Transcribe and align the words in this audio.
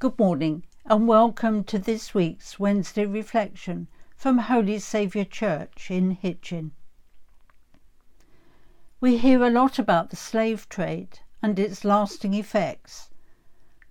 Good 0.00 0.16
morning 0.16 0.64
and 0.84 1.08
welcome 1.08 1.64
to 1.64 1.76
this 1.76 2.14
week's 2.14 2.56
Wednesday 2.56 3.04
reflection 3.04 3.88
from 4.14 4.38
Holy 4.38 4.78
Saviour 4.78 5.24
Church 5.24 5.90
in 5.90 6.12
Hitchin. 6.12 6.70
We 9.00 9.16
hear 9.16 9.42
a 9.42 9.50
lot 9.50 9.76
about 9.76 10.10
the 10.10 10.16
slave 10.16 10.68
trade 10.68 11.18
and 11.42 11.58
its 11.58 11.84
lasting 11.84 12.32
effects, 12.34 13.10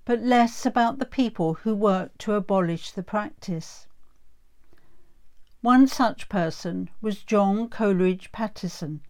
but 0.06 0.22
less 0.22 0.66
about 0.66 1.00
the 1.00 1.06
people 1.06 1.56
who 1.56 1.76
worked 1.76 2.20
to 2.20 2.36
abolish 2.36 2.92
the 2.92 3.04
practice. 3.04 3.86
One 5.60 5.88
such 5.88 6.30
person 6.30 6.90
was 7.02 7.22
John 7.22 7.68
Coleridge 7.68 8.32
Patteson, 8.32 9.02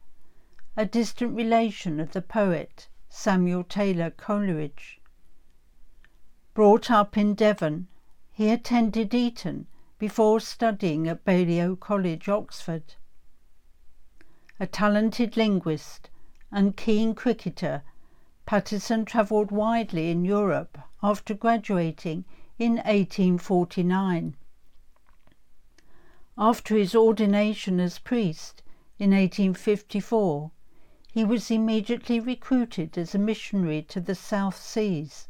a 0.75 0.87
distant 0.87 1.35
relation 1.35 1.99
of 1.99 2.13
the 2.13 2.23
poet 2.23 2.87
Samuel 3.07 3.63
Taylor 3.63 4.09
Coleridge. 4.09 4.96
Brought 6.57 6.89
up 6.89 7.15
in 7.15 7.35
Devon, 7.35 7.87
he 8.31 8.49
attended 8.49 9.13
Eton 9.13 9.67
before 9.99 10.39
studying 10.39 11.07
at 11.07 11.23
Balliol 11.23 11.75
College, 11.75 12.27
Oxford. 12.27 12.95
A 14.59 14.65
talented 14.65 15.37
linguist 15.37 16.09
and 16.51 16.75
keen 16.75 17.13
cricketer, 17.13 17.83
Patteson 18.47 19.05
travelled 19.05 19.51
widely 19.51 20.09
in 20.09 20.25
Europe 20.25 20.79
after 21.03 21.35
graduating 21.35 22.25
in 22.57 22.77
1849. 22.77 24.35
After 26.39 26.75
his 26.75 26.95
ordination 26.95 27.79
as 27.79 27.99
priest 27.99 28.63
in 28.97 29.11
1854, 29.11 30.49
he 31.11 31.23
was 31.23 31.51
immediately 31.51 32.19
recruited 32.19 32.97
as 32.97 33.13
a 33.13 33.19
missionary 33.19 33.83
to 33.83 34.01
the 34.01 34.15
South 34.15 34.59
Seas 34.59 35.26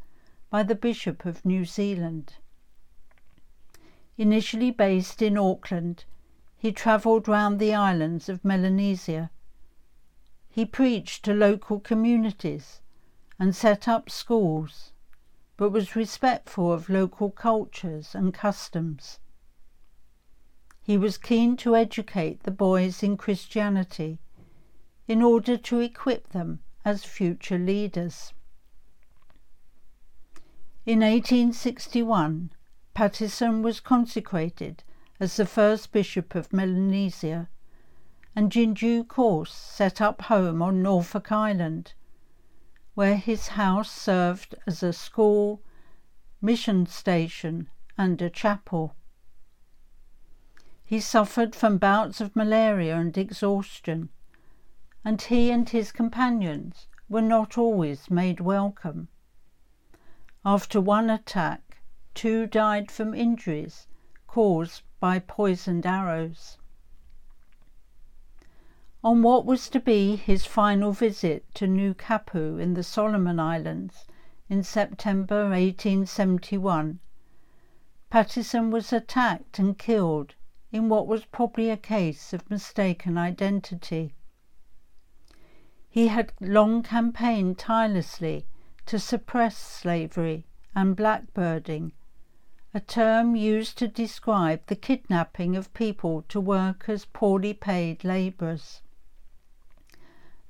by 0.49 0.63
the 0.63 0.75
Bishop 0.75 1.25
of 1.25 1.45
New 1.45 1.65
Zealand. 1.65 2.35
Initially 4.17 4.71
based 4.71 5.21
in 5.21 5.37
Auckland, 5.37 6.05
he 6.57 6.71
travelled 6.71 7.27
round 7.27 7.59
the 7.59 7.73
islands 7.73 8.29
of 8.29 8.43
Melanesia. 8.43 9.29
He 10.49 10.65
preached 10.65 11.23
to 11.25 11.33
local 11.33 11.79
communities 11.79 12.81
and 13.37 13.55
set 13.55 13.87
up 13.87 14.09
schools, 14.09 14.91
but 15.55 15.69
was 15.69 15.95
respectful 15.95 16.71
of 16.71 16.89
local 16.89 17.29
cultures 17.29 18.15
and 18.15 18.33
customs. 18.33 19.19
He 20.81 20.97
was 20.97 21.17
keen 21.17 21.57
to 21.57 21.75
educate 21.75 22.43
the 22.43 22.51
boys 22.51 23.03
in 23.03 23.17
Christianity 23.17 24.19
in 25.07 25.21
order 25.21 25.57
to 25.57 25.79
equip 25.79 26.29
them 26.29 26.61
as 26.85 27.03
future 27.03 27.59
leaders. 27.59 28.33
In 30.87 31.01
1861, 31.01 32.49
Patteson 32.95 33.61
was 33.61 33.81
consecrated 33.81 34.85
as 35.19 35.35
the 35.35 35.45
first 35.45 35.91
bishop 35.91 36.33
of 36.33 36.53
Melanesia 36.53 37.49
and 38.33 38.55
in 38.55 38.73
due 38.73 39.03
course 39.03 39.51
set 39.53 39.99
up 39.99 40.21
home 40.21 40.61
on 40.61 40.81
Norfolk 40.81 41.29
Island, 41.29 41.93
where 42.95 43.17
his 43.17 43.49
house 43.49 43.91
served 43.91 44.55
as 44.65 44.81
a 44.81 44.93
school, 44.93 45.61
mission 46.41 46.85
station, 46.85 47.67
and 47.97 48.21
a 48.21 48.29
chapel. 48.29 48.95
He 50.85 51.01
suffered 51.01 51.53
from 51.53 51.79
bouts 51.79 52.21
of 52.21 52.33
malaria 52.33 52.95
and 52.95 53.17
exhaustion 53.17 54.07
and 55.03 55.21
he 55.21 55.51
and 55.51 55.67
his 55.67 55.91
companions 55.91 56.87
were 57.09 57.21
not 57.21 57.57
always 57.57 58.09
made 58.09 58.39
welcome. 58.39 59.09
After 60.49 60.79
one 60.79 61.09
attack, 61.09 61.81
two 62.13 62.47
died 62.47 62.89
from 62.89 63.13
injuries 63.13 63.85
caused 64.27 64.81
by 65.01 65.19
poisoned 65.19 65.85
arrows. 65.85 66.57
On 69.03 69.21
what 69.21 69.45
was 69.45 69.67
to 69.67 69.81
be 69.81 70.15
his 70.15 70.45
final 70.45 70.93
visit 70.93 71.53
to 71.55 71.67
Nukapu 71.67 72.61
in 72.61 72.75
the 72.75 72.83
Solomon 72.83 73.41
Islands 73.41 74.05
in 74.47 74.63
September 74.63 75.49
1871, 75.49 77.01
Patteson 78.09 78.71
was 78.71 78.93
attacked 78.93 79.59
and 79.59 79.77
killed 79.77 80.35
in 80.71 80.87
what 80.87 81.07
was 81.07 81.25
probably 81.25 81.69
a 81.69 81.75
case 81.75 82.31
of 82.31 82.49
mistaken 82.49 83.17
identity. 83.17 84.15
He 85.89 86.07
had 86.07 86.31
long 86.39 86.83
campaigned 86.83 87.59
tirelessly 87.59 88.47
to 88.87 88.97
suppress 88.97 89.57
slavery 89.57 90.45
and 90.73 90.95
blackbirding, 90.95 91.91
a 92.73 92.79
term 92.79 93.35
used 93.35 93.77
to 93.77 93.87
describe 93.87 94.65
the 94.67 94.75
kidnapping 94.75 95.55
of 95.55 95.73
people 95.73 96.23
to 96.29 96.39
work 96.39 96.87
as 96.87 97.05
poorly 97.05 97.53
paid 97.53 98.03
labourers. 98.03 98.81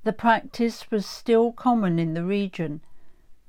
The 0.04 0.12
practice 0.12 0.90
was 0.90 1.04
still 1.04 1.52
common 1.52 1.98
in 1.98 2.14
the 2.14 2.24
region, 2.24 2.80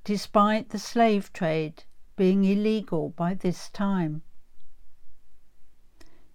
despite 0.03 0.69
the 0.69 0.79
slave 0.79 1.31
trade 1.33 1.83
being 2.15 2.43
illegal 2.43 3.09
by 3.09 3.35
this 3.35 3.69
time. 3.69 4.23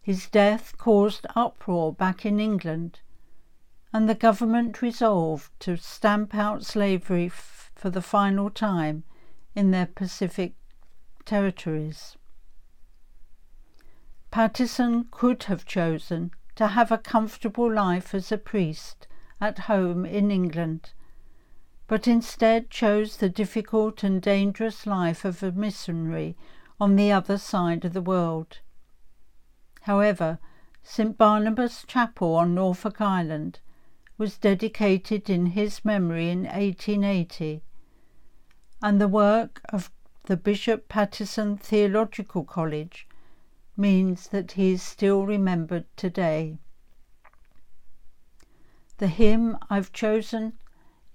His 0.00 0.28
death 0.28 0.78
caused 0.78 1.26
uproar 1.34 1.92
back 1.92 2.24
in 2.24 2.38
England 2.38 3.00
and 3.92 4.08
the 4.08 4.14
government 4.14 4.80
resolved 4.80 5.50
to 5.60 5.76
stamp 5.76 6.34
out 6.34 6.64
slavery 6.64 7.28
for 7.84 7.90
the 7.90 8.00
final 8.00 8.48
time 8.48 9.04
in 9.54 9.70
their 9.70 9.84
Pacific 9.84 10.54
territories. 11.26 12.16
Patteson 14.32 15.04
could 15.10 15.42
have 15.42 15.66
chosen 15.66 16.30
to 16.54 16.68
have 16.68 16.90
a 16.90 16.96
comfortable 16.96 17.70
life 17.70 18.14
as 18.14 18.32
a 18.32 18.38
priest 18.38 19.06
at 19.38 19.68
home 19.68 20.06
in 20.06 20.30
England, 20.30 20.94
but 21.86 22.08
instead 22.08 22.70
chose 22.70 23.18
the 23.18 23.28
difficult 23.28 24.02
and 24.02 24.22
dangerous 24.22 24.86
life 24.86 25.22
of 25.22 25.42
a 25.42 25.52
missionary 25.52 26.38
on 26.80 26.96
the 26.96 27.12
other 27.12 27.36
side 27.36 27.84
of 27.84 27.92
the 27.92 28.00
world. 28.00 28.60
However, 29.82 30.38
St 30.82 31.18
Barnabas 31.18 31.84
Chapel 31.86 32.34
on 32.36 32.54
Norfolk 32.54 33.02
Island 33.02 33.60
was 34.16 34.38
dedicated 34.38 35.28
in 35.28 35.48
his 35.48 35.84
memory 35.84 36.30
in 36.30 36.44
1880, 36.44 37.62
and 38.84 39.00
the 39.00 39.08
work 39.08 39.62
of 39.70 39.90
the 40.24 40.36
Bishop 40.36 40.90
Patteson 40.90 41.58
Theological 41.58 42.44
College 42.44 43.08
means 43.78 44.28
that 44.28 44.52
he 44.52 44.72
is 44.72 44.82
still 44.82 45.24
remembered 45.24 45.86
today. 45.96 46.58
The 48.98 49.08
hymn 49.08 49.56
I've 49.70 49.90
chosen 49.94 50.58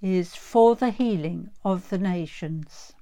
is 0.01 0.33
For 0.35 0.75
the 0.75 0.89
Healing 0.89 1.51
of 1.63 1.89
the 1.89 1.99
Nations. 1.99 2.93